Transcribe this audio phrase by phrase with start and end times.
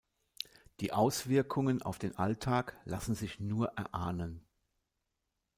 [0.79, 4.43] Die Auswirkungen auf den Alltag lassen sich nur erahnen.